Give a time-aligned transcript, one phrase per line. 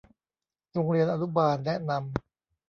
[0.71, 2.03] โรงเรียนอนุบาลแนะนำ